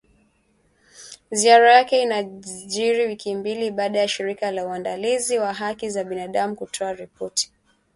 Ziara 1.31 1.73
yake 1.73 2.01
inajiri 2.01 3.05
wiki 3.05 3.35
mbili 3.35 3.71
baada 3.71 3.99
ya 3.99 4.07
Shirika 4.07 4.51
la 4.51 4.65
Uangalizi 4.67 5.39
wa 5.39 5.53
Haki 5.53 5.89
za 5.89 6.03
Binadamu 6.03 6.55
kutoa 6.55 6.93
ripoti 6.93 7.51